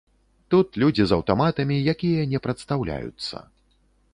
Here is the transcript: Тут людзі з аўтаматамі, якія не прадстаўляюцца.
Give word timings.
Тут 0.53 0.79
людзі 0.83 1.03
з 1.09 1.15
аўтаматамі, 1.17 1.75
якія 1.93 2.25
не 2.33 2.41
прадстаўляюцца. 2.47 3.47